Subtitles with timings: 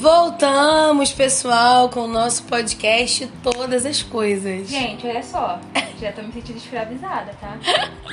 [0.00, 4.66] Voltamos, pessoal, com o nosso podcast Todas as Coisas.
[4.66, 5.60] Gente, olha só.
[6.00, 7.58] Já tô me sentindo escravizada, tá?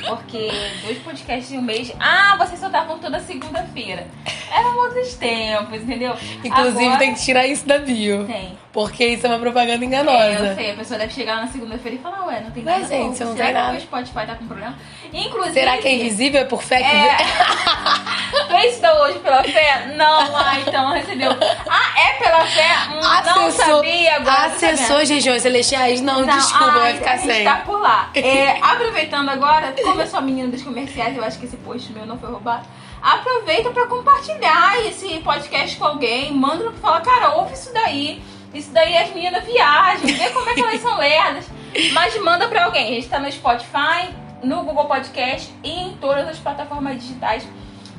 [0.09, 0.51] Porque
[0.83, 1.93] dois podcasts em um mês.
[1.97, 4.05] Ah, vocês soltavam toda segunda-feira.
[4.51, 6.13] Eram outros tempos, entendeu?
[6.43, 6.97] Inclusive, Agora...
[6.99, 8.25] tem que tirar isso da bio.
[8.25, 8.57] Tem.
[8.73, 10.45] Porque isso é uma propaganda É, enganosa.
[10.49, 12.81] eu sei, a pessoa deve chegar lá na segunda-feira e falar, ué, não tem Mas,
[12.81, 13.15] nada gente, novo.
[13.15, 13.77] você não Será tem que nada.
[13.77, 14.75] o Spotify tá com problema?
[15.13, 15.53] Inclusive...
[15.53, 16.41] Será que é invisível?
[16.41, 17.17] É por fé que É.
[18.61, 19.93] Fez da hoje pela fé?
[19.95, 21.31] Não, ah, então recebeu.
[21.69, 22.75] Ah, é pela fé?
[22.89, 22.99] Hum,
[23.35, 26.01] não sabia, agora acessou as regiões celestiais?
[26.01, 27.43] Não, Não, desculpa, ai, vai ficar a gente sem.
[27.43, 28.09] tá por lá.
[28.15, 31.91] É, aproveitando agora, como eu sou a menina dos comerciais, eu acho que esse post
[31.93, 32.65] meu não foi roubado.
[33.01, 36.33] Aproveita pra compartilhar esse podcast com alguém.
[36.33, 38.23] Manda pra falar, cara, ouve isso daí.
[38.53, 41.45] Isso daí as meninas viajam, vê como é que elas são lerdas.
[41.93, 42.87] Mas manda pra alguém.
[42.87, 44.09] A gente tá no Spotify,
[44.41, 47.47] no Google Podcast e em todas as plataformas digitais,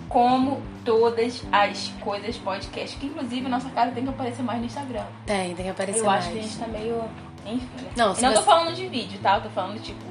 [0.08, 2.96] como todas as coisas podcast.
[2.96, 5.04] Que inclusive nossa cara tem que aparecer mais no Instagram.
[5.26, 6.24] Tem, tem que aparecer Eu mais.
[6.24, 7.04] acho que a gente tá meio.
[7.46, 7.68] Enfim.
[7.76, 7.90] né?
[7.96, 9.36] Não, não tô falando de vídeo, tá?
[9.36, 10.04] Eu tô falando, tipo.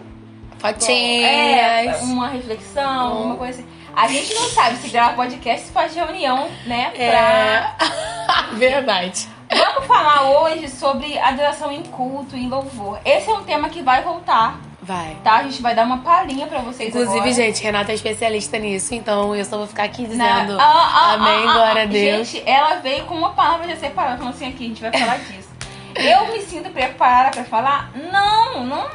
[0.64, 2.02] é, Fotinhas.
[2.03, 3.70] uma reflexão, Um- uma coisa assim.
[3.95, 6.92] A gente não sabe se grava podcast, se faz reunião, né?
[6.95, 7.09] É.
[7.09, 7.75] Pra...
[8.53, 9.28] Verdade.
[9.50, 13.00] Vamos falar hoje sobre adoração em culto e louvor.
[13.06, 15.18] Esse é um tema que vai voltar, Vai.
[15.24, 15.36] tá?
[15.40, 17.34] A gente vai dar uma palhinha pra vocês Inclusive, agora.
[17.34, 20.08] gente, Renata é especialista nisso, então eu só vou ficar aqui Na-
[20.40, 21.88] dizendo Ah, ah, amém, ah, ah, glória a ah.
[21.88, 22.28] Deus.
[22.30, 25.18] Gente, ela veio com uma palavra já separada, falando assim aqui, a gente vai falar
[25.18, 25.50] disso.
[25.96, 27.92] Eu me sinto preparada pra falar?
[28.12, 28.88] Não, não.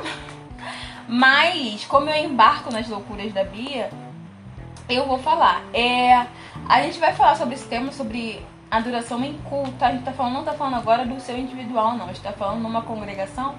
[1.08, 3.90] Mas, como eu embarco nas loucuras da Bia,
[4.88, 5.62] eu vou falar.
[5.74, 6.26] É,
[6.68, 9.84] a gente vai falar sobre esse tema, sobre adoração em culto.
[9.84, 12.04] A gente tá falando, não tá falando agora do seu individual, não.
[12.06, 13.54] A gente tá falando numa congregação.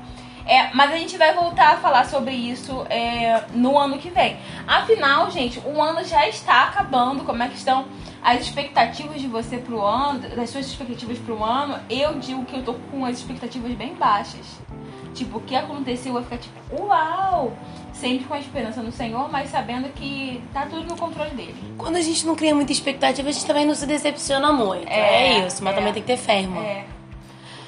[0.45, 4.37] É, mas a gente vai voltar a falar sobre isso é, no ano que vem.
[4.67, 7.23] Afinal, gente, o ano já está acabando.
[7.23, 7.85] Como é que estão
[8.21, 11.79] as expectativas de você pro ano, das suas expectativas pro ano?
[11.89, 14.45] Eu digo que eu tô com as expectativas bem baixas.
[15.13, 17.53] Tipo, o que aconteceu vai ficar tipo, uau!
[17.93, 21.55] Sempre com a esperança no Senhor, mas sabendo que tá tudo no controle dele.
[21.77, 24.87] Quando a gente não cria muita expectativa, a gente também não se decepciona muito.
[24.89, 25.77] É, É, isso, mas é.
[25.77, 26.61] também tem que ter fé, irmão.
[26.61, 26.85] É.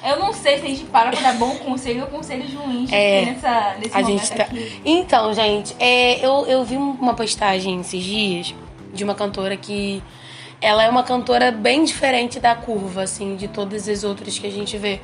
[0.04, 3.24] Eu não sei se a gente para pra dar bom conselho ou conselhos ruins É.
[3.26, 4.42] nessa, nesse A momento gente tá...
[4.44, 4.80] aqui.
[4.84, 8.54] Então, gente, é, eu, eu vi uma postagem esses dias
[8.92, 10.02] de uma cantora que
[10.60, 14.50] ela é uma cantora bem diferente da curva, assim, de todas as outras que a
[14.50, 15.00] gente vê.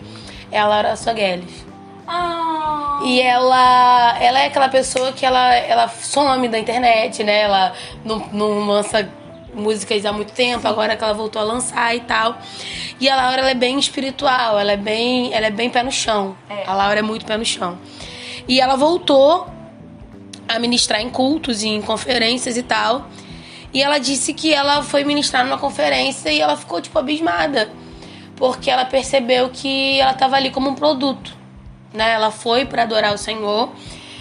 [0.50, 1.64] É a Laura Sogueles.
[2.06, 7.40] Ah, E ela, ela é aquela pessoa que ela, ela some da internet, né?
[7.42, 7.72] Ela
[8.04, 9.08] não, não lança
[9.54, 12.38] músicas há muito tempo, agora que ela voltou a lançar e tal.
[13.00, 15.92] E a Laura ela é bem espiritual, ela é bem, ela é bem pé no
[15.92, 16.36] chão.
[16.48, 16.64] É.
[16.66, 17.78] A Laura é muito pé no chão.
[18.48, 19.46] E ela voltou
[20.48, 23.08] a ministrar em cultos e em conferências e tal.
[23.72, 27.70] E ela disse que ela foi ministrar numa conferência e ela ficou tipo abismada,
[28.36, 31.34] porque ela percebeu que ela estava ali como um produto,
[31.92, 32.12] né?
[32.12, 33.72] Ela foi para adorar o Senhor,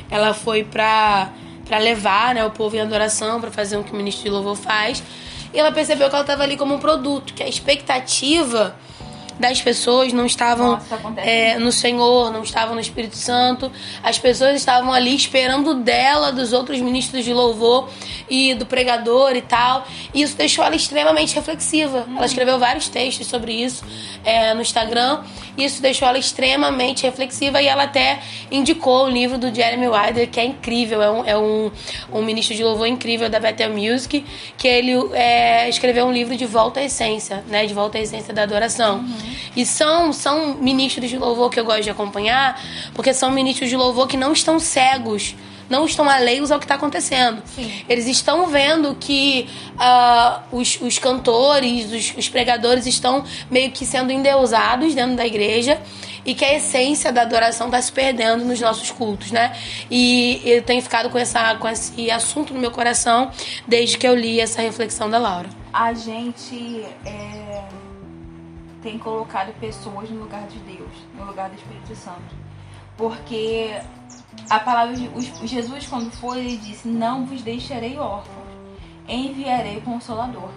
[0.09, 1.29] ela foi para
[1.71, 4.57] para levar, né, o povo em adoração, para fazer o que o ministro de louvor
[4.57, 5.01] faz.
[5.53, 8.75] E ela percebeu que ela estava ali como um produto, que a expectativa
[9.41, 13.69] das pessoas não estavam Nossa, é, no Senhor, não estavam no Espírito Santo.
[14.01, 17.89] As pessoas estavam ali esperando dela, dos outros ministros de louvor
[18.29, 19.85] e do pregador e tal.
[20.13, 22.07] E isso deixou ela extremamente reflexiva.
[22.15, 23.83] Ela escreveu vários textos sobre isso
[24.23, 25.23] é, no Instagram.
[25.57, 28.19] E isso deixou ela extremamente reflexiva e ela até
[28.51, 31.71] indicou o livro do Jeremy Wilder, que é incrível, é um, é um,
[32.13, 34.23] um ministro de louvor incrível da Bethel Music,
[34.57, 37.65] que ele é, escreveu um livro de volta à essência, né?
[37.65, 39.03] De volta à essência da adoração.
[39.55, 42.61] E são, são ministros de louvor que eu gosto de acompanhar,
[42.93, 45.35] porque são ministros de louvor que não estão cegos,
[45.69, 47.41] não estão alheios ao que está acontecendo.
[47.55, 47.71] Sim.
[47.87, 49.49] Eles estão vendo que
[49.79, 55.79] ah, os, os cantores, os, os pregadores estão meio que sendo endeusados dentro da igreja
[56.25, 59.55] e que a essência da adoração está se perdendo nos nossos cultos, né?
[59.89, 63.31] E eu tenho ficado com, essa, com esse assunto no meu coração
[63.67, 65.49] desde que eu li essa reflexão da Laura.
[65.73, 67.63] a gente é,
[68.81, 72.35] tem colocado pessoas no lugar de Deus, no lugar do Espírito Santo.
[72.97, 73.81] Porque
[74.49, 78.47] a palavra de Jesus, quando foi, ele disse: Não vos deixarei órfãos,
[79.07, 80.49] enviarei o Consolador.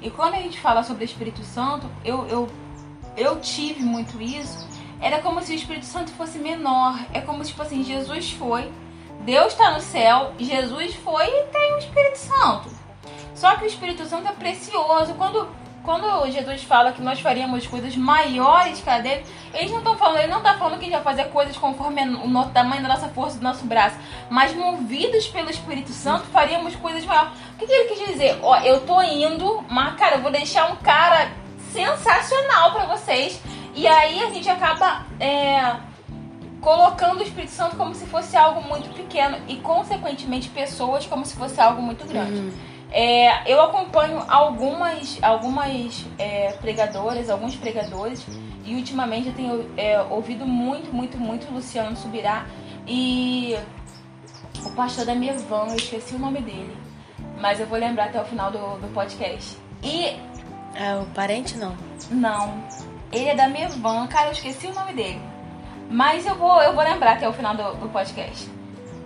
[0.00, 2.48] E quando a gente fala sobre o Espírito Santo, eu, eu,
[3.16, 4.66] eu tive muito isso.
[5.00, 6.98] Era como se o Espírito Santo fosse menor.
[7.12, 8.70] É como se, tipo assim, Jesus foi,
[9.20, 12.70] Deus está no céu, Jesus foi e tem o Espírito Santo.
[13.34, 15.14] Só que o Espírito Santo é precioso.
[15.14, 15.48] Quando,
[15.86, 19.24] quando Jesus fala que nós faríamos coisas maiores que a dele,
[19.54, 22.02] eles não estão falando, ele não está falando que a gente vai fazer coisas conforme
[22.02, 23.96] o tamanho da nossa força, do nosso braço,
[24.28, 27.32] mas movidos pelo Espírito Santo, faríamos coisas maiores.
[27.54, 28.38] O que, que ele quis dizer?
[28.42, 31.30] Ó, eu tô indo, mas cara, eu vou deixar um cara
[31.72, 33.40] sensacional para vocês.
[33.74, 35.76] E aí a gente acaba é,
[36.60, 41.36] colocando o Espírito Santo como se fosse algo muito pequeno e, consequentemente, pessoas como se
[41.36, 42.40] fosse algo muito grande.
[42.40, 42.75] Uhum.
[42.98, 48.26] É, eu acompanho algumas, algumas é, pregadoras, alguns pregadores,
[48.64, 52.46] e ultimamente eu tenho é, ouvido muito, muito, muito Luciano Subirá
[52.86, 53.54] e
[54.64, 56.74] o pastor da Mevan, eu esqueci o nome dele,
[57.38, 59.58] mas eu vou lembrar até o final do, do podcast.
[59.82, 60.16] E.
[60.74, 61.76] É o parente não?
[62.10, 62.64] Não.
[63.12, 65.20] Ele é da Mevan, cara, eu esqueci o nome dele.
[65.90, 68.55] Mas eu vou, eu vou lembrar até o final do, do podcast.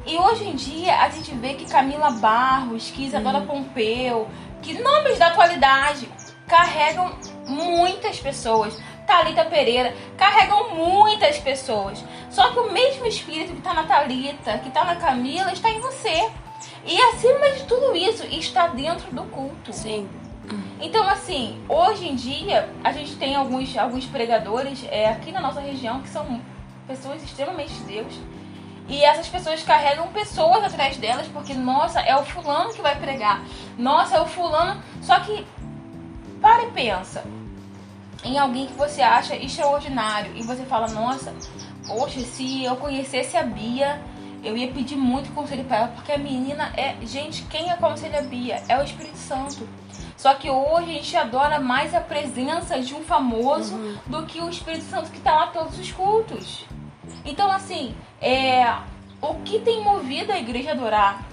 [0.06, 3.46] E hoje em dia a gente vê que Camila Barros, que Isadora uhum.
[3.46, 4.28] Pompeu,
[4.62, 6.08] que nomes da atualidade
[6.46, 7.12] carregam
[7.46, 8.78] muitas pessoas.
[9.06, 12.02] Talita Pereira carregam muitas pessoas.
[12.30, 15.80] Só que o mesmo espírito que está na Talita, que está na Camila, está em
[15.80, 16.30] você.
[16.84, 19.72] E acima de tudo isso, está dentro do culto.
[19.72, 20.08] Sim.
[20.80, 25.60] Então, assim, hoje em dia, a gente tem alguns, alguns pregadores é, aqui na nossa
[25.60, 26.40] região que são
[26.86, 28.14] pessoas extremamente de Deus.
[28.90, 33.40] E essas pessoas carregam pessoas atrás delas, porque, nossa, é o fulano que vai pregar.
[33.78, 34.82] Nossa, é o fulano.
[35.00, 35.46] Só que,
[36.42, 37.24] para e pensa
[38.24, 40.32] em alguém que você acha extraordinário.
[40.36, 41.32] E você fala, nossa,
[41.86, 44.02] poxa, se eu conhecesse a Bia,
[44.42, 46.96] eu ia pedir muito conselho para ela, porque a menina é.
[47.06, 48.60] Gente, quem aconselha a Bia?
[48.68, 49.68] É o Espírito Santo.
[50.16, 53.96] Só que hoje a gente adora mais a presença de um famoso uhum.
[54.08, 56.66] do que o Espírito Santo que está lá todos os cultos.
[57.24, 58.66] Então, assim, é,
[59.20, 61.24] o que tem movido a igreja a adorar?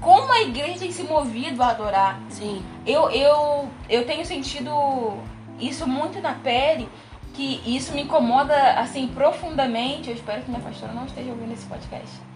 [0.00, 2.20] Como a igreja tem se movido a adorar?
[2.30, 2.62] Sim.
[2.86, 4.72] Eu, eu, eu tenho sentido
[5.58, 6.88] isso muito na pele,
[7.34, 10.08] que isso me incomoda, assim, profundamente.
[10.08, 12.30] Eu espero que minha pastora não esteja ouvindo esse podcast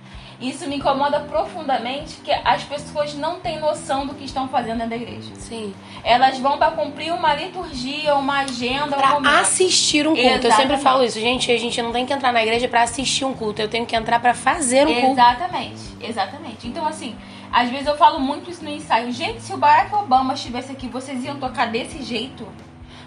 [0.48, 4.90] isso me incomoda profundamente que as pessoas não têm noção do que estão fazendo dentro
[4.90, 5.30] da igreja.
[5.36, 5.74] Sim.
[6.02, 10.20] Elas vão para cumprir uma liturgia, uma agenda, pra um assistir um culto.
[10.20, 10.46] Exatamente.
[10.46, 13.24] Eu sempre falo isso, gente, a gente não tem que entrar na igreja para assistir
[13.24, 15.12] um culto, eu tenho que entrar para fazer um culto.
[15.12, 15.82] Exatamente.
[16.00, 16.68] Exatamente.
[16.68, 17.16] Então assim,
[17.52, 19.12] às vezes eu falo muito isso no ensaio.
[19.12, 22.46] Gente, se o Barack Obama estivesse aqui, vocês iam tocar desse jeito?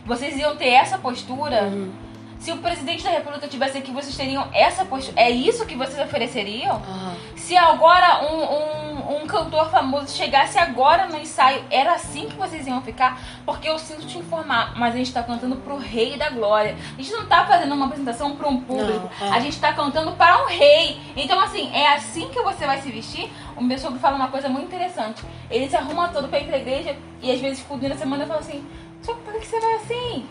[0.06, 1.64] Vocês iam ter essa postura?
[1.64, 2.07] Uhum
[2.40, 5.20] se o presidente da república tivesse aqui, vocês teriam essa postura.
[5.20, 6.78] É isso que vocês ofereceriam?
[6.78, 7.16] Uhum.
[7.36, 12.68] Se agora um, um, um, cantor famoso chegasse agora no ensaio, era assim que vocês
[12.68, 13.20] iam ficar?
[13.46, 16.78] Porque eu sinto te informar, mas a gente tá cantando pro rei da glória.
[16.98, 19.10] A gente não tá fazendo uma apresentação pra um público.
[19.20, 19.32] Não, é.
[19.32, 21.00] A gente tá cantando para um rei.
[21.16, 23.32] Então, assim, é assim que você vai se vestir?
[23.56, 25.24] O meu sogro fala uma coisa muito interessante.
[25.50, 28.24] Ele se arruma todo pra ir pra igreja e às vezes, tipo, durante a semana
[28.24, 28.64] eu falo assim:
[29.02, 30.30] Só por que você vai assim?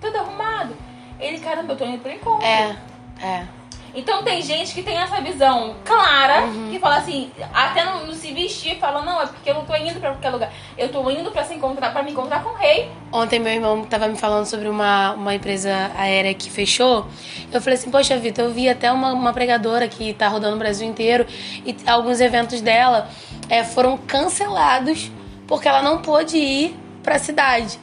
[0.00, 0.74] Todo arrumado?
[1.18, 2.46] Ele, caramba, eu tô indo pro encontro.
[2.46, 2.76] É,
[3.22, 3.46] é.
[3.96, 6.68] Então tem gente que tem essa visão clara, uhum.
[6.70, 9.74] que fala assim, até não, não, se vestir, fala, não, é porque eu não tô
[9.74, 10.52] indo pra qualquer lugar.
[10.76, 12.90] Eu tô indo pra se encontrar, para me encontrar com o rei.
[13.10, 17.06] Ontem meu irmão tava me falando sobre uma, uma empresa aérea que fechou.
[17.50, 20.58] Eu falei assim, poxa, Vitor, eu vi até uma, uma pregadora que tá rodando o
[20.58, 21.26] Brasil inteiro
[21.64, 23.08] e alguns eventos dela
[23.48, 25.10] é, foram cancelados
[25.46, 27.78] porque ela não pôde ir pra cidade.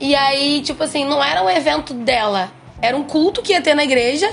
[0.00, 2.50] E aí, tipo assim, não era um evento dela,
[2.82, 4.28] era um culto que ia ter na igreja,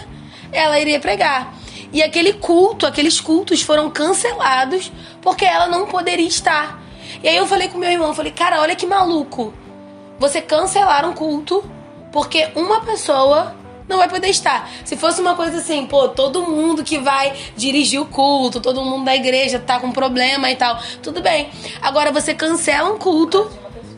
[0.51, 1.54] ela iria pregar.
[1.94, 4.92] E aquele culto, aqueles cultos foram cancelados
[5.22, 6.81] porque ela não poderia estar.
[7.24, 9.54] E aí eu falei com meu irmão, falei, cara, olha que maluco.
[10.19, 11.64] Você cancelar um culto
[12.12, 13.56] porque uma pessoa
[13.88, 14.69] não vai poder estar.
[14.85, 19.06] Se fosse uma coisa assim, pô, todo mundo que vai dirigir o culto, todo mundo
[19.06, 21.50] da igreja tá com problema e tal, tudo bem.
[21.81, 23.50] Agora você cancela um culto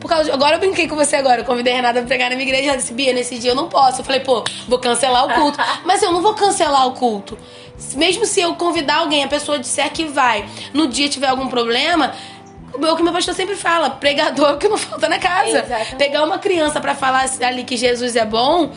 [0.02, 0.32] por causa de...
[0.32, 1.42] Agora eu brinquei com você agora.
[1.42, 2.70] Eu convidei a Renata pra pregar na minha igreja.
[2.70, 4.02] Ela disse, Bia, nesse dia eu não posso.
[4.02, 5.60] Eu falei, pô, vou cancelar o culto.
[5.86, 7.38] Mas eu não vou cancelar o culto.
[7.96, 12.14] Mesmo se eu convidar alguém, a pessoa disser que vai, no dia tiver algum problema,
[12.74, 15.60] o que meu pastor sempre fala, pregador que não falta na casa.
[15.60, 15.96] Exatamente.
[15.96, 18.72] Pegar uma criança para falar ali que Jesus é bom,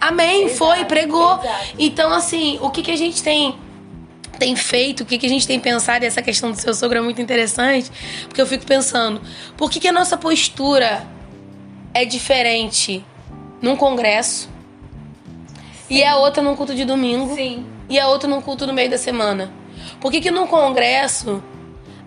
[0.00, 0.58] amém, Exato.
[0.58, 1.38] foi, pregou.
[1.42, 1.64] Exato.
[1.78, 3.54] Então, assim, o que, que a gente tem
[4.40, 6.98] tem feito, o que, que a gente tem pensado, e essa questão do seu sogro
[6.98, 7.92] é muito interessante,
[8.26, 9.20] porque eu fico pensando,
[9.54, 11.06] por que, que a nossa postura
[11.92, 13.04] é diferente
[13.60, 14.48] num congresso
[15.86, 15.96] Sim.
[15.96, 17.66] e a outra num culto de domingo Sim.
[17.86, 19.52] e a outra num culto no meio da semana?
[20.00, 21.42] Por que, que num congresso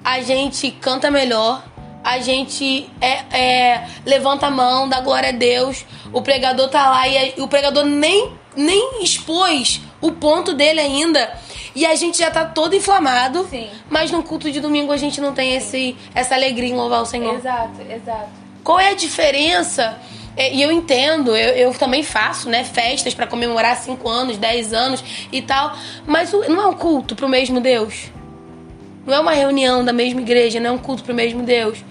[0.04, 1.64] a gente canta melhor,
[2.04, 7.08] a gente é, é, levanta a mão, dá glória a Deus, o pregador tá lá
[7.08, 11.34] e, o pregador nem, nem expôs o ponto dele ainda
[11.74, 13.48] e a gente já tá todo inflamado.
[13.50, 13.70] Sim.
[13.90, 17.06] Mas no culto de domingo a gente não tem esse, essa alegria em louvar o
[17.06, 17.36] Senhor.
[17.36, 18.30] Exato, exato.
[18.64, 19.98] Qual é a diferença?
[20.36, 24.74] É, e eu entendo, eu, eu também faço, né, festas para comemorar 5 anos, 10
[24.74, 25.76] anos e tal.
[26.06, 28.12] Mas não é um culto pro mesmo Deus.
[29.06, 31.84] Não é uma reunião da mesma igreja, não é um culto pro mesmo Deus.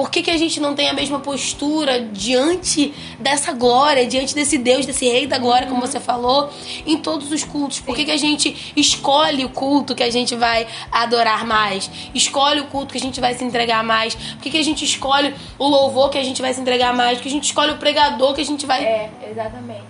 [0.00, 4.56] Por que, que a gente não tem a mesma postura diante dessa glória, diante desse
[4.56, 6.48] Deus, desse Rei da Glória, como você falou,
[6.86, 7.80] em todos os cultos?
[7.80, 11.90] Por que, que a gente escolhe o culto que a gente vai adorar mais?
[12.14, 14.14] Escolhe o culto que a gente vai se entregar mais?
[14.14, 17.18] Por que, que a gente escolhe o louvor que a gente vai se entregar mais?
[17.18, 18.82] Por que a gente escolhe o pregador que a gente vai.
[18.82, 19.84] É, exatamente.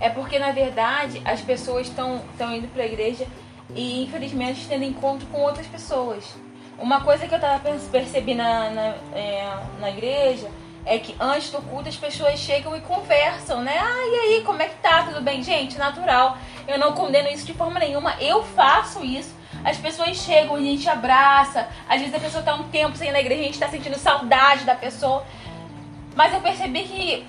[0.00, 2.20] É porque, na verdade, as pessoas estão
[2.52, 3.28] indo para a igreja
[3.76, 6.24] e, infelizmente, tendo encontro com outras pessoas.
[6.82, 7.60] Uma coisa que eu tava
[7.92, 10.50] percebi na, na, é, na igreja
[10.84, 13.78] é que antes do culto as pessoas chegam e conversam, né?
[13.78, 15.04] Ah, e aí, como é que tá?
[15.04, 15.44] Tudo bem?
[15.44, 16.36] Gente, natural.
[16.66, 18.16] Eu não condeno isso de forma nenhuma.
[18.20, 19.32] Eu faço isso.
[19.64, 21.68] As pessoas chegam e a gente abraça.
[21.88, 23.96] Às vezes a pessoa tá um tempo sem ir na igreja, a gente tá sentindo
[23.96, 25.24] saudade da pessoa.
[26.16, 27.24] Mas eu percebi que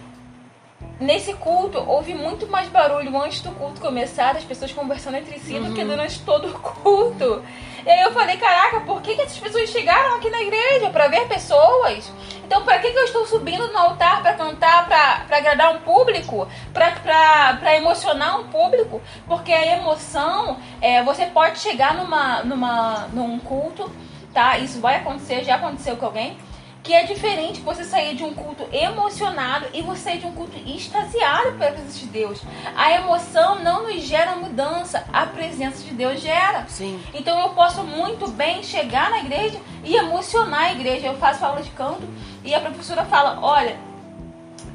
[1.00, 5.54] nesse culto houve muito mais barulho antes do culto começar, as pessoas conversando entre si,
[5.54, 5.70] uhum.
[5.70, 5.90] do que uhum.
[5.90, 7.44] durante todo o culto.
[7.86, 10.90] E aí eu falei, caraca, por que, que essas pessoas chegaram aqui na igreja?
[10.90, 12.12] Para ver pessoas?
[12.46, 16.48] Então, para que, que eu estou subindo no altar para cantar, para agradar um público,
[16.72, 19.02] para emocionar um público?
[19.28, 23.92] Porque a emoção, é, você pode chegar numa, numa, num culto,
[24.34, 24.58] tá?
[24.58, 26.38] Isso vai acontecer, já aconteceu com alguém
[26.84, 30.58] que é diferente você sair de um culto emocionado e você sair de um culto
[30.68, 32.42] extasiado pela presença de Deus.
[32.76, 36.66] A emoção não nos gera mudança, a presença de Deus gera.
[36.68, 37.02] Sim.
[37.14, 41.08] Então eu posso muito bem chegar na igreja e emocionar a igreja.
[41.08, 42.04] Eu faço aula de canto
[42.44, 43.78] e a professora fala: olha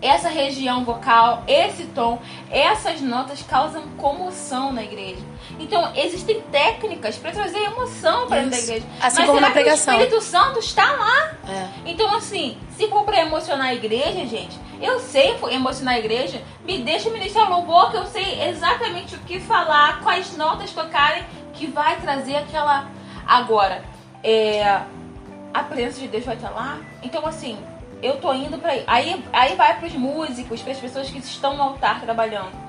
[0.00, 5.22] essa região vocal, esse tom, essas notas causam comoção na igreja.
[5.58, 8.86] Então, existem técnicas para trazer emoção para dentro da igreja.
[9.00, 9.94] Assim Mas como na pregação.
[9.94, 11.32] o Espírito Santo está lá.
[11.48, 11.68] É.
[11.86, 16.78] Então, assim, se for para emocionar a igreja, gente, eu sei emocionar a igreja, me
[16.78, 21.24] deixa ministrar louvor, que eu sei exatamente o que falar, quais notas tocarem,
[21.54, 22.88] que vai trazer aquela.
[23.26, 23.82] Agora,
[24.22, 24.80] é,
[25.52, 26.78] a presença de Deus vai estar lá.
[27.02, 27.58] Então, assim,
[28.02, 31.56] eu tô indo para aí aí vai para os músicos, para as pessoas que estão
[31.56, 32.68] no altar trabalhando.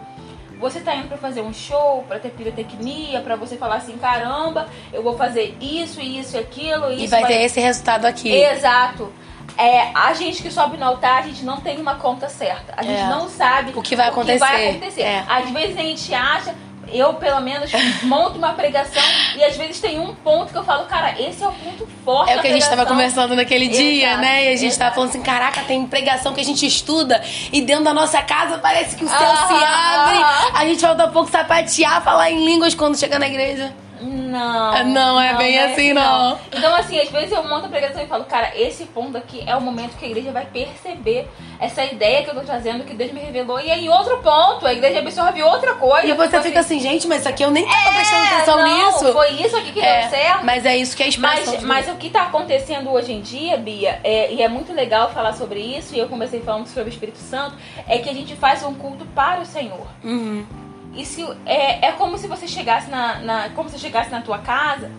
[0.60, 4.68] Você tá indo para fazer um show, para ter pirotecnia, para você falar assim, caramba,
[4.92, 7.06] eu vou fazer isso, isso, aquilo, isso.
[7.06, 7.32] E vai, vai...
[7.32, 8.30] ter esse resultado aqui.
[8.30, 9.12] Exato.
[9.58, 12.74] É, a gente que sobe no altar, a gente não tem uma conta certa.
[12.76, 13.08] A gente é.
[13.08, 14.46] não sabe o que vai acontecer.
[14.46, 15.02] Que vai acontecer.
[15.02, 15.26] É.
[15.28, 16.56] Às vezes a gente acha,
[16.94, 17.72] eu, pelo menos,
[18.04, 19.02] monto uma pregação
[19.36, 22.32] e às vezes tem um ponto que eu falo, cara, esse é o ponto forte.
[22.32, 24.46] É o que a gente estava conversando naquele dia, né?
[24.46, 27.84] E a gente estava falando assim, caraca, tem pregação que a gente estuda e dentro
[27.84, 30.60] da nossa casa parece que o céu ah, se abre.
[30.60, 33.74] A gente volta um pouco sapatear, falar em línguas quando chega na igreja.
[34.02, 34.84] Não.
[34.86, 36.30] Não, é não, bem não é assim, não.
[36.30, 36.40] não.
[36.52, 39.56] Então, assim, às vezes eu monto a pregação e falo, cara, esse ponto aqui é
[39.56, 41.28] o momento que a igreja vai perceber
[41.60, 43.60] essa ideia que eu tô trazendo, que Deus me revelou.
[43.60, 46.08] E aí, outro ponto, a igreja absorve outra coisa.
[46.08, 48.86] E você fica assim, gente, mas isso aqui eu nem tava é, prestando atenção não,
[48.86, 49.14] nisso.
[49.14, 50.46] Foi isso aqui que é, deu certo.
[50.46, 51.54] Mas é isso que é expressão.
[51.56, 55.12] Mas, mas o que tá acontecendo hoje em dia, Bia, é, e é muito legal
[55.12, 57.56] falar sobre isso, e eu comecei falando sobre o Espírito Santo,
[57.88, 59.88] é que a gente faz um culto para o Senhor.
[60.04, 60.69] Uhum.
[61.04, 64.92] Se, é, é como se você chegasse na, na, como se chegasse na tua casa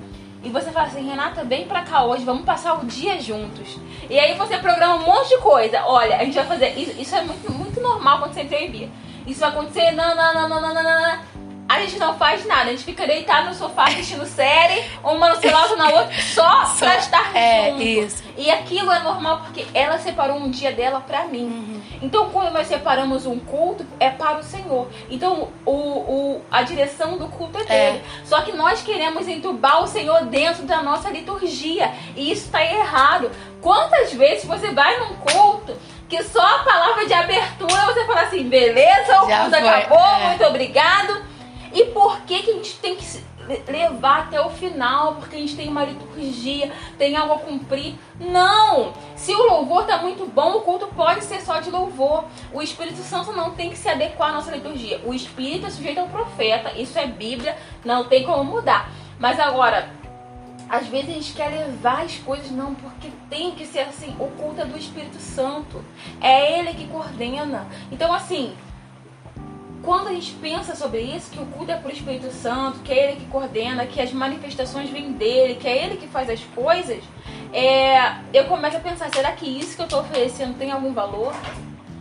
[0.42, 3.78] e você falasse assim, Renata, vem pra cá hoje, vamos passar o dia juntos.
[4.09, 5.82] E aí você programa um monte de coisa.
[5.85, 6.70] Olha, a gente vai fazer.
[6.78, 8.88] Isso, isso é muito, muito normal quando você Bia.
[9.26, 12.62] Isso vai acontecer, não, não, não, não, não, não, não a gente não faz nada.
[12.62, 16.66] A gente fica deitado no sofá assistindo série, uma no celular, outra na outra, só,
[16.75, 17.82] só pra estar é, junto.
[17.82, 18.25] Isso.
[18.37, 21.44] E aquilo é normal porque ela separou um dia dela pra mim.
[21.44, 21.79] Uhum.
[22.02, 24.88] Então, quando nós separamos um culto, é para o Senhor.
[25.11, 27.99] Então, o, o, a direção do culto é dele.
[27.99, 28.02] É.
[28.25, 31.92] Só que nós queremos entubar o Senhor dentro da nossa liturgia.
[32.16, 33.30] E isso está errado.
[33.61, 35.76] Quantas vezes você vai num culto
[36.09, 40.26] que só a palavra de abertura você fala assim, beleza, o culto acabou, é.
[40.26, 41.23] muito obrigado.
[41.73, 43.04] E por que, que a gente tem que
[43.69, 45.16] levar até o final?
[45.16, 47.95] Porque a gente tem uma liturgia, tem algo a cumprir.
[48.19, 48.92] Não!
[49.16, 52.25] Se o louvor tá muito bom, o culto pode ser só de louvor.
[52.52, 55.00] O Espírito Santo não tem que se adequar à nossa liturgia.
[55.04, 58.90] O Espírito é sujeito ao profeta, isso é Bíblia, não tem como mudar.
[59.19, 59.90] Mas agora,
[60.69, 64.14] às vezes a gente quer levar as coisas, não, porque tem que ser assim.
[64.21, 65.85] O culto é do Espírito Santo.
[66.21, 67.66] É ele que coordena.
[67.90, 68.54] Então, assim,
[69.82, 73.12] quando a gente pensa sobre isso, que o culto é para Espírito Santo, que é
[73.12, 77.02] ele que coordena, que as manifestações vêm dele, que é ele que faz as coisas,
[77.52, 81.34] é, eu começo a pensar, será que isso que eu estou oferecendo tem algum valor?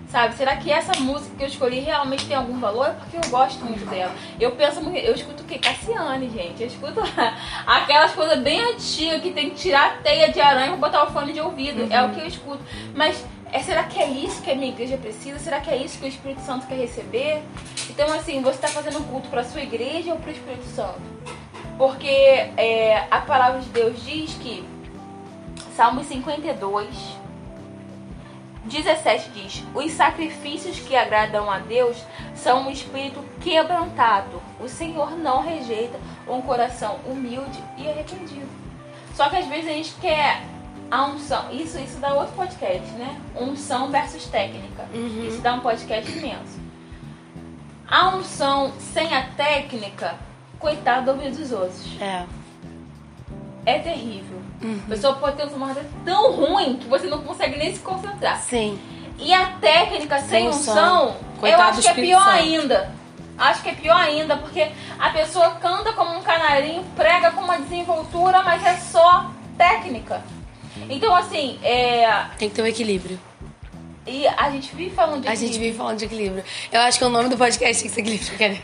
[0.09, 2.87] Sabe, será que essa música que eu escolhi realmente tem algum valor?
[2.87, 4.11] É porque eu gosto muito dela.
[4.39, 5.59] Eu penso muito, eu escuto o que?
[5.59, 6.61] Cassiane, gente.
[6.61, 6.99] Eu escuto
[7.65, 11.11] aquelas coisas bem antigas que tem que tirar a teia de aranha e botar o
[11.11, 11.83] fone de ouvido.
[11.83, 11.93] Uhum.
[11.93, 12.59] É o que eu escuto.
[12.95, 15.39] Mas é, será que é isso que a minha igreja precisa?
[15.39, 17.41] Será que é isso que o Espírito Santo quer receber?
[17.89, 20.65] Então, assim, você está fazendo um culto para a sua igreja ou para o Espírito
[20.65, 21.01] Santo?
[21.77, 24.63] Porque é, a palavra de Deus diz que,
[25.75, 27.19] Salmo 52,
[28.65, 31.97] 17 diz: Os sacrifícios que agradam a Deus
[32.35, 34.41] são um espírito quebrantado.
[34.59, 38.47] O Senhor não rejeita um coração humilde e arrependido.
[39.15, 40.43] Só que às vezes a gente quer
[40.91, 41.51] a unção.
[41.51, 43.19] Isso, isso dá outro podcast, né?
[43.39, 44.85] Unção versus técnica.
[44.93, 45.27] Uhum.
[45.27, 46.59] Isso dá um podcast imenso.
[47.87, 50.15] A unção sem a técnica,
[50.59, 52.01] coitado do ouvido dos outros.
[52.01, 52.25] É.
[53.65, 54.39] É terrível.
[54.61, 54.79] Uhum.
[54.85, 58.39] A pessoa pode ter uma vida tão ruim que você não consegue nem se concentrar.
[58.41, 58.79] Sim.
[59.17, 61.09] E a técnica sem unção.
[61.09, 62.35] unção, eu acho que é pior Santo.
[62.35, 62.91] ainda.
[63.37, 64.69] Acho que é pior ainda, porque
[64.99, 70.21] a pessoa canta como um canarinho, prega com uma desenvoltura, mas é só técnica.
[70.89, 73.19] Então, assim, é, Tem que ter um equilíbrio.
[74.07, 75.65] e a gente vive falando de A gente equilíbrio.
[75.67, 76.43] vive falando de equilíbrio.
[76.71, 78.63] Eu acho que o nome do podcast tem que ser equilíbrio.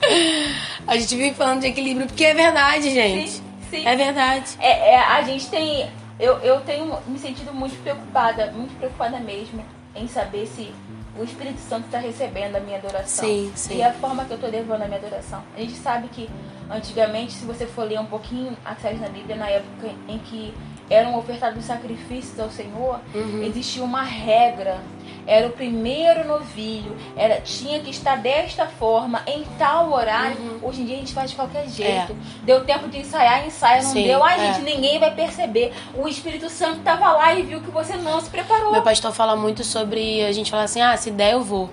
[0.86, 3.28] A gente vive falando de equilíbrio porque é verdade, gente.
[3.30, 3.86] Sim, sim.
[3.86, 4.56] É verdade.
[4.58, 5.90] É, é, a gente tem.
[6.18, 9.62] Eu, eu tenho me sentido muito preocupada, muito preocupada mesmo,
[9.94, 10.72] em saber se
[11.18, 13.28] o Espírito Santo está recebendo a minha adoração.
[13.28, 13.76] Sim, sim.
[13.76, 15.42] E a forma que eu estou levando a minha adoração.
[15.54, 16.28] A gente sabe que
[16.70, 20.54] antigamente, se você for ler um pouquinho atrás na Bíblia, na época em que
[20.90, 23.42] eram ofertados sacrifícios ao Senhor, Uhum.
[23.42, 24.78] existia uma regra.
[25.26, 30.38] Era o primeiro novilho, era, tinha que estar desta forma, em tal horário.
[30.38, 30.58] Uhum.
[30.62, 32.16] Hoje em dia a gente faz de qualquer jeito.
[32.44, 34.24] Deu tempo de ensaiar, ensaia, não Sim, deu.
[34.24, 34.54] Ai, é.
[34.54, 35.74] gente, ninguém vai perceber.
[35.94, 38.72] O Espírito Santo tava lá e viu que você não se preparou.
[38.72, 41.68] Meu pastor fala muito sobre a gente falar assim: ah, se der eu vou.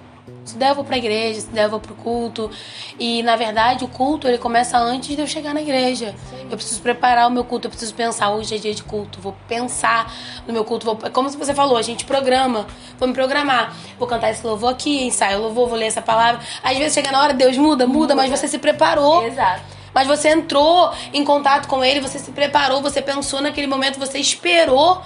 [0.45, 2.51] Se eu vou pra igreja, se eu vou pro culto.
[2.99, 6.15] E na verdade o culto ele começa antes de eu chegar na igreja.
[6.43, 9.35] Eu preciso preparar o meu culto, eu preciso pensar hoje é dia de culto, vou
[9.47, 10.13] pensar
[10.45, 12.67] no meu culto, vou, como você falou, a gente programa,
[12.99, 16.39] vou me programar, vou cantar esse louvor aqui, ensaio o louvor, vou ler essa palavra.
[16.63, 18.37] Às vezes chega na hora, Deus muda, muda, mas Muda.
[18.37, 19.25] você se preparou.
[19.25, 19.63] Exato.
[19.93, 24.19] Mas você entrou em contato com ele, você se preparou, você pensou naquele momento, você
[24.19, 25.01] esperou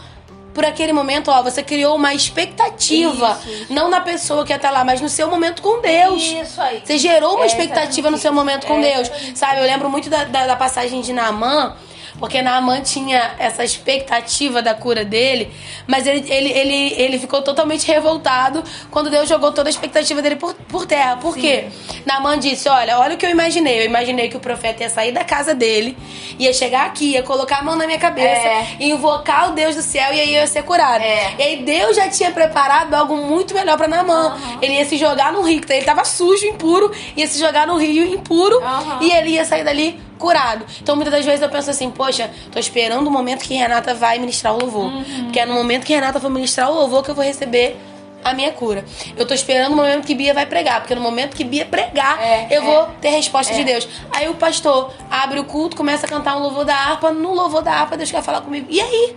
[0.53, 4.71] por aquele momento, ó, você criou uma expectativa, Isso, não na pessoa que ia estar
[4.71, 6.21] lá, mas no seu momento com Deus.
[6.23, 6.81] Isso aí.
[6.83, 9.11] Você gerou uma É expectativa no seu momento com É Deus.
[9.35, 11.75] Sabe, eu lembro muito da, da, da passagem de Naamã,
[12.19, 15.51] porque Naamã tinha essa expectativa da cura dele,
[15.87, 20.35] mas ele, ele, ele, ele ficou totalmente revoltado quando Deus jogou toda a expectativa dele
[20.35, 21.17] por, por terra.
[21.17, 21.41] Por Sim.
[21.41, 21.67] quê?
[22.05, 23.79] Naamã disse: Olha, olha o que eu imaginei.
[23.81, 25.97] Eu imaginei que o profeta ia sair da casa dele,
[26.37, 28.67] ia chegar aqui, ia colocar a mão na minha cabeça, É.
[28.79, 31.01] ia invocar o Deus do céu e aí eu ia ser curado.
[31.03, 31.33] É.
[31.37, 34.27] E aí Deus já tinha preparado algo muito melhor pra Naamã.
[34.33, 34.59] Aham.
[34.61, 37.77] Ele ia se jogar no rio, que ele tava sujo, impuro, ia se jogar no
[37.77, 38.99] rio impuro Aham.
[39.01, 40.65] e ele ia sair dali curado.
[40.81, 44.19] Então muitas das vezes eu penso assim, poxa, tô esperando o momento que Renata vai
[44.19, 44.85] ministrar o louvor.
[44.85, 45.23] Uhum.
[45.23, 47.77] Porque é no momento que Renata for ministrar o louvor que eu vou receber
[48.23, 48.83] a minha cura.
[49.15, 52.21] Eu tô esperando o momento que Bia vai pregar, porque no momento que Bia pregar,
[52.21, 52.65] É, eu é.
[52.65, 53.55] vou ter resposta É.
[53.55, 53.87] de Deus.
[54.11, 57.61] Aí o pastor abre o culto, começa a cantar um louvor da harpa, no louvor
[57.61, 58.67] da harpa Deus quer falar comigo.
[58.69, 59.15] E aí?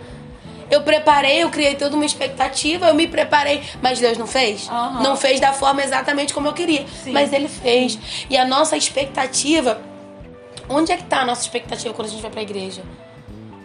[0.71, 4.67] Eu preparei, eu criei toda uma expectativa, eu me preparei, mas Deus não fez?
[4.69, 5.03] Aham.
[5.03, 7.11] Não fez da forma exatamente como eu queria, Sim.
[7.11, 7.99] mas Ele fez.
[8.29, 9.79] E a nossa expectativa,
[10.75, 12.81] onde é que tá a nossa expectativa quando a gente vai pra igreja?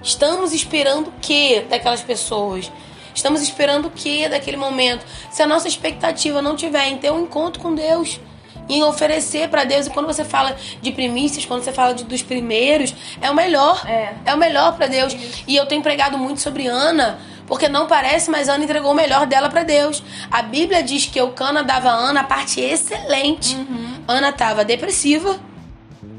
[0.03, 2.71] Estamos esperando o que daquelas pessoas?
[3.15, 5.05] Estamos esperando o que daquele momento?
[5.31, 8.21] Se a nossa expectativa não tiver em ter um encontro com Deus,
[8.69, 12.23] em oferecer pra Deus, e quando você fala de primícias, quando você fala de- dos
[12.23, 13.83] primeiros, é o melhor.
[13.89, 14.33] É.
[14.35, 15.17] o melhor pra Deus.
[15.49, 19.27] E eu tenho pregado muito sobre Ana, porque não parece, mas Ana entregou o melhor
[19.27, 20.03] dela pra Deus.
[20.31, 23.57] A Bíblia diz que Eucana dava a Ana a parte excelente.
[24.07, 25.41] Ana estava depressiva,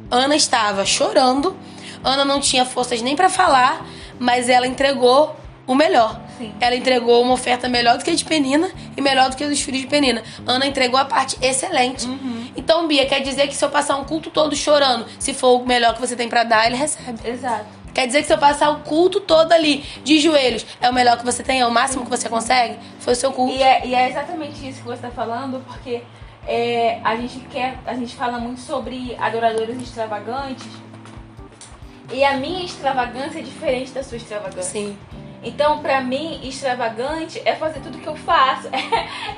[0.10, 1.56] Ana estava chorando,
[2.04, 3.86] Ana não tinha forças nem pra falar,
[4.20, 5.36] mas ela entregou
[5.68, 6.20] o melhor.
[6.38, 6.54] Sim.
[6.60, 9.48] Ela entregou uma oferta melhor do que a de Penina e melhor do que a
[9.48, 10.24] dos filhos de Penina.
[10.48, 12.08] Ana entregou a parte excelente.
[12.56, 15.66] Então, Bia, quer dizer que se eu passar um culto todo chorando, se for o
[15.66, 17.20] melhor que você tem pra dar, ele recebe.
[17.28, 17.66] Exato.
[17.94, 21.18] Quer dizer que se eu passar o culto todo ali, de joelhos, é o melhor
[21.18, 22.78] que você tem, é o máximo que você consegue?
[23.00, 23.54] Foi o seu culto.
[23.54, 26.02] E é, e é exatamente isso que você está falando, porque
[26.50, 30.68] é, a gente quer, a gente fala muito sobre adoradores extravagantes.
[32.12, 34.64] E a minha extravagância é diferente da sua extravagância.
[34.64, 34.98] Sim.
[35.44, 38.70] Então, pra mim, extravagante é fazer tudo que eu faço.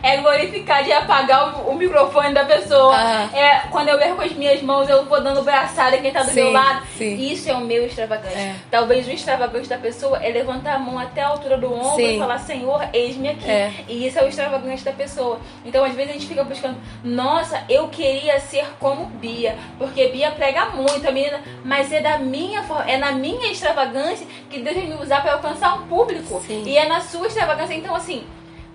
[0.04, 2.96] É, glorificar de apagar o, o microfone da pessoa.
[2.96, 3.30] Ah.
[3.38, 6.24] É quando eu erro com as minhas mãos, eu vou dando braçada em quem tá
[6.24, 6.88] do Sim, meu lado.
[6.98, 7.16] sim.
[7.16, 8.36] Isso é o meu extravagante.
[8.36, 8.56] É.
[8.72, 12.16] Talvez o extravagante da pessoa é levantar a mão até a altura do ombro Sim.
[12.16, 13.50] e falar, Senhor, eis-me aqui.
[13.50, 13.72] É.
[13.88, 15.40] E isso é o extravagante da pessoa.
[15.64, 20.32] Então, às vezes, a gente fica buscando, nossa, eu queria ser como Bia, porque Bia
[20.32, 24.76] prega muito, a menina, mas é da minha forma, é na minha extravagância que Deus
[24.76, 26.42] vai me usar para alcançar um público.
[26.48, 26.64] Sim.
[26.66, 27.74] E é na sua extravagância.
[27.74, 28.24] Então, assim,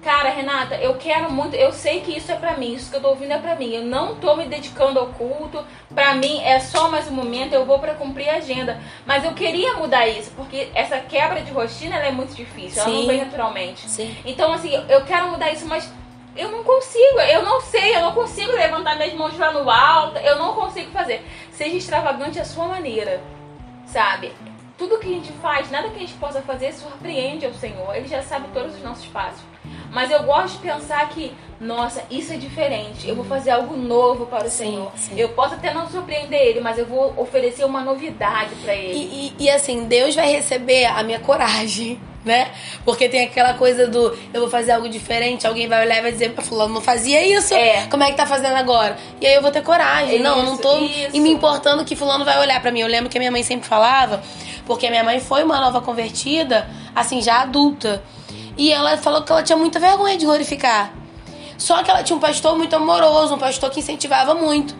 [0.06, 3.00] Cara, Renata, eu quero muito, eu sei que isso é pra mim, isso que eu
[3.00, 3.74] tô ouvindo é pra mim.
[3.74, 7.64] Eu não tô me dedicando ao culto, pra mim é só mais um momento, eu
[7.64, 8.80] vou pra cumprir a agenda.
[9.04, 13.00] Mas eu queria mudar isso, porque essa quebra de rotina é muito difícil, ela não
[13.00, 13.06] Sim.
[13.08, 13.90] vem naturalmente.
[13.90, 14.16] Sim.
[14.24, 15.92] Então, assim, eu quero mudar isso, mas
[16.36, 20.18] eu não consigo, eu não sei, eu não consigo levantar minhas mãos lá no alto,
[20.18, 21.26] eu não consigo fazer.
[21.50, 23.20] Seja extravagante a sua maneira,
[23.86, 24.30] sabe?
[24.78, 28.06] Tudo que a gente faz, nada que a gente possa fazer surpreende ao Senhor, Ele
[28.06, 29.40] já sabe todos os nossos passos.
[29.90, 34.26] Mas eu gosto de pensar que, nossa, isso é diferente, eu vou fazer algo novo
[34.26, 34.92] para o Sim, Senhor.
[34.96, 35.14] sim.
[35.18, 38.92] Eu posso até não surpreender Ele, mas eu vou oferecer uma novidade para Ele.
[38.98, 42.50] E, e- e, assim, Deus vai receber a minha coragem, né?
[42.84, 46.12] Porque tem aquela coisa do eu vou fazer algo diferente, alguém vai olhar e vai
[46.12, 47.86] dizer, "Ah, fulano não fazia isso, É.
[47.86, 48.98] como é que tá fazendo agora?
[49.20, 50.18] E aí eu vou ter coragem.
[50.20, 52.80] não, eu não tô Isso, e me importando que fulano vai olhar pra mim.
[52.80, 54.20] Eu lembro que a minha mãe sempre falava,
[54.66, 58.02] porque minha mãe foi uma nova convertida, assim, já adulta.
[58.56, 60.92] E ela falou que ela tinha muita vergonha de glorificar.
[61.56, 64.74] Só que ela tinha um pastor muito amoroso, um pastor que incentivava muito.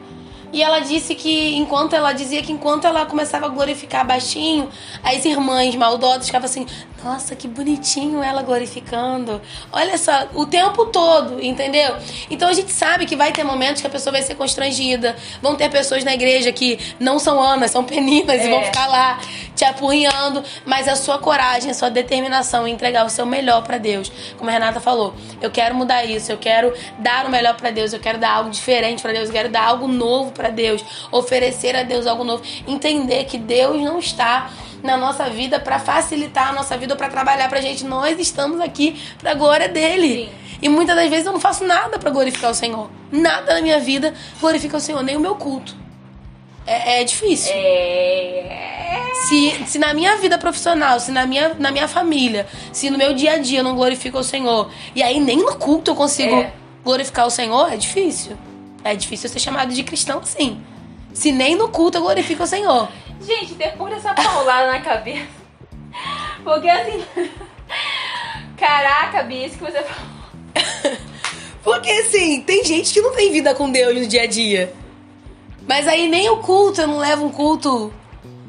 [0.53, 4.69] E ela disse que enquanto ela dizia que enquanto ela começava a glorificar baixinho,
[5.03, 6.67] as irmãs maldosas ficavam assim:
[7.07, 9.41] "Nossa, que bonitinho ela glorificando".
[9.73, 11.95] Olha só, o tempo todo, entendeu?
[12.31, 15.15] Então a gente sabe que vai ter momentos que a pessoa vai ser constrangida.
[15.41, 18.51] Vão ter pessoas na igreja que não são Anas, são Peninas e É.
[18.51, 19.19] vão ficar lá
[19.55, 23.79] te apurrinhando, mas a sua coragem, a sua determinação em entregar o seu melhor pra
[23.79, 24.13] Deus.
[24.37, 27.93] Como a Renata falou, eu quero mudar isso, eu quero dar o melhor pra Deus,
[27.93, 31.75] eu quero dar algo diferente pra Deus, eu quero dar algo novo pra Deus, oferecer
[31.75, 34.51] a Deus algo novo, entender que Deus não está
[34.83, 37.85] na nossa vida pra facilitar a nossa vida ou pra trabalhar pra gente.
[37.85, 40.29] Nós estamos aqui pra glória dele.
[40.31, 40.47] Sim.
[40.63, 42.89] E muitas das vezes eu não faço nada pra glorificar o Senhor.
[43.13, 45.75] Nada na minha vida glorifica o Senhor, nem o meu culto.
[46.67, 47.53] É, é difícil.
[47.55, 49.03] É.
[49.29, 53.13] Se, se na minha vida profissional, se na minha, na minha família, se no meu
[53.15, 56.35] dia a dia eu não glorifico o Senhor, e aí nem no culto eu consigo
[56.37, 56.53] É.
[56.85, 58.37] glorificar o Senhor, é difícil.
[58.85, 60.61] É difícil ser chamado de cristão, sim.
[61.13, 62.89] Se nem no culto eu glorifico o Senhor.
[63.21, 65.27] Gente, depois dessa paulada na cabeça.
[66.45, 67.05] Porque assim.
[68.57, 70.97] Caraca, isso que você falou.
[71.63, 74.73] Porque assim, tem gente que não tem vida com Deus no dia a dia.
[75.67, 77.93] Mas aí nem o culto, eu não levo um culto.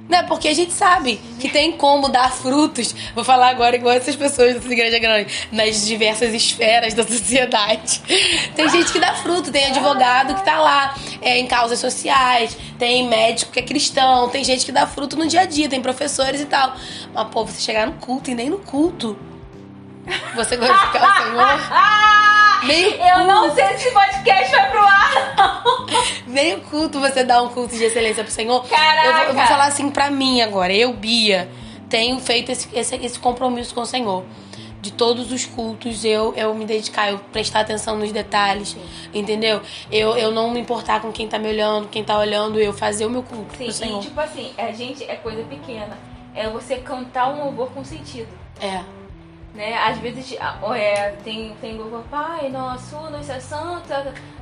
[0.08, 0.24] Né?
[0.24, 2.96] Porque a gente sabe que tem como dar frutos.
[3.14, 8.02] Vou falar agora igual essas pessoas dessa igreja grande, nas diversas esferas da sociedade.
[8.56, 13.08] Tem gente que dá fruto, tem advogado que tá lá é, em causas sociais, tem
[13.08, 16.40] médico que é cristão, tem gente que dá fruto no dia a dia, tem professores
[16.40, 16.76] e tal.
[17.14, 19.18] Mas, pô, você chegar no culto e nem no culto.
[20.36, 22.14] Você glorificar o Senhor.
[22.62, 22.66] Ah!
[22.66, 25.86] Nem o Eu não sei se esse podcast vai pro ar, não.
[26.28, 28.64] Nem o culto você dá um culto de excelência pro Senhor.
[28.68, 29.08] Caraca.
[29.08, 30.74] Eu vou, eu vou falar assim pra mim agora.
[30.74, 31.50] Eu, Bia,
[31.90, 34.24] tenho feito esse, esse, esse compromisso com o Senhor.
[34.80, 38.78] De todos os cultos, eu, eu me dedicar, eu prestar atenção nos detalhes,
[39.14, 39.60] entendeu?
[39.92, 43.06] Eu, eu não me importar com quem tá me olhando, quem tá olhando, eu fazer
[43.06, 44.00] o meu culto Sim, Senhor.
[44.00, 45.98] e tipo assim, a gente é coisa pequena.
[46.34, 48.30] É você cantar um louvor com sentido.
[48.62, 48.82] É.
[49.58, 49.76] Né?
[49.76, 50.38] Às vezes
[50.76, 53.92] é, tem, tem louvor, Pai nosso, nosso é santo,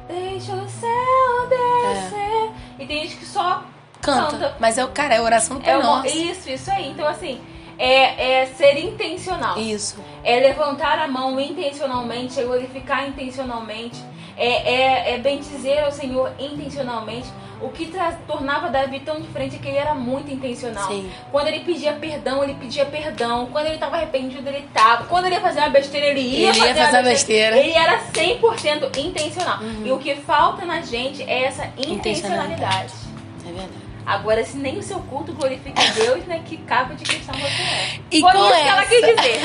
[0.10, 2.52] deixa o céu descer.
[2.78, 3.64] E tem gente que só
[4.02, 4.32] Canta.
[4.32, 4.58] Canta.
[4.60, 6.92] Mas é o cara, é oração do é Pai isso, isso aí.
[6.92, 7.42] Então assim,
[7.80, 9.58] é, é ser intencional.
[9.58, 10.04] Isso.
[10.22, 14.04] É levantar a mão intencionalmente, é glorificar intencionalmente,
[14.36, 17.28] é, é, é bem dizer ao Senhor intencionalmente.
[17.62, 17.92] O que
[18.28, 20.88] tornava Davi tão diferente é que ele era muito intencional.
[20.88, 21.10] Sim.
[21.32, 23.48] Quando ele pedia perdão, ele pedia perdão.
[23.52, 25.06] Quando ele estava arrependido, ele estava.
[25.06, 27.56] Quando ele ia fazer uma besteira, ele ia, Ele ia fazer uma besteira.
[27.56, 27.62] Uhum.
[27.62, 29.60] Ele era 100% intencional.
[29.84, 32.94] E o que falta na gente é essa intencionalidade.
[33.44, 33.86] É verdade.
[34.06, 36.42] Agora, se nem o seu culto glorifica Deus, né?
[36.46, 38.00] Que cabo de cristão você é.
[38.12, 39.42] E Foi isso que ela essa- quis dizer.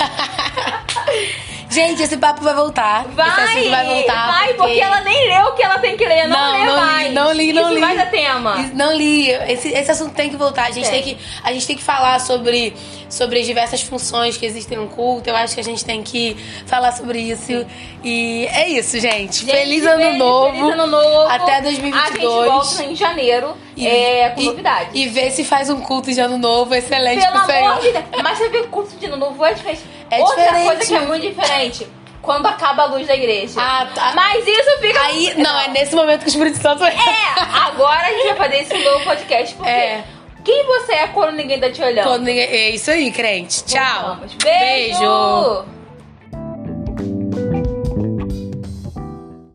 [1.70, 3.04] Gente, esse papo vai voltar.
[3.06, 4.26] esse Vai, assunto vai voltar.
[4.26, 6.26] vai, porque ela nem leu o que ela tem que ler.
[6.26, 7.12] Não, Não, lê não li, mais.
[7.14, 7.96] não li, não Isso li.
[7.96, 8.56] dar tema.
[8.74, 9.30] Não li.
[9.30, 10.66] Esse, esse assunto tem que voltar.
[10.66, 11.14] A gente tem, Tem.
[11.14, 12.74] que, a gente tem que falar sobre,
[13.08, 15.30] sobre as diversas funções que existem no culto.
[15.30, 17.64] Eu acho que a gente tem que falar sobre isso.
[18.02, 19.40] E é isso, gente.
[19.40, 20.52] Gente, feliz ano feliz- novo.
[20.56, 21.28] Feliz ano novo.
[21.30, 22.12] Até A 2022.
[22.12, 24.90] gente volta em janeiro E- é, com e- novidades.
[24.94, 27.70] E ver se faz um culto de ano novo excelente Pelo pro Senhor.
[27.72, 28.04] amor de Deus.
[28.22, 29.82] Mas você vê curso de ano novo é diferente.
[30.10, 30.64] É Outra diferente.
[30.66, 31.86] coisa que é muito diferente.
[32.22, 33.54] Quando acaba a luz da igreja.
[33.58, 34.12] Ah, tá.
[34.14, 35.00] Mas isso fica...
[35.00, 36.94] Aí, não, é nesse momento que o Espírito Santo É,
[37.64, 39.54] agora a gente vai fazer esse novo podcast.
[39.54, 40.04] Porque É.
[40.44, 42.06] quem você é quando ninguém tá te olhando?
[42.06, 43.64] Quando ninguém- É isso aí, crente.
[43.64, 44.16] Tchau.
[44.18, 44.34] Vamos.
[44.34, 45.64] Beijo.